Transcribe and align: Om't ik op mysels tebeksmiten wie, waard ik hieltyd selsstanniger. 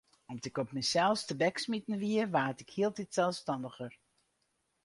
Om't 0.25 0.45
ik 0.45 0.57
op 0.61 0.71
mysels 0.77 1.21
tebeksmiten 1.25 1.97
wie, 2.03 2.27
waard 2.35 2.59
ik 2.63 2.69
hieltyd 2.75 3.13
selsstanniger. 3.17 3.91